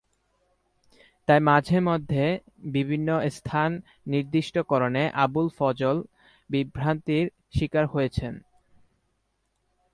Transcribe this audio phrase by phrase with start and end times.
[1.27, 2.23] তাই মাঝে মধ্যে
[2.67, 3.71] বিভিন্ন স্থান
[4.07, 5.97] নির্দিষ্টকরণে আবুল ফজল
[6.49, 7.25] বিভ্রান্তির
[7.53, 8.33] শিকার হয়েছেন।